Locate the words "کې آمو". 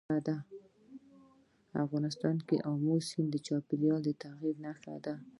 2.47-2.95